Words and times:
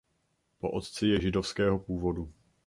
Po 0.59 0.71
otci 0.71 1.05
je 1.07 1.19
židovského 1.21 1.79
původu. 1.79 2.33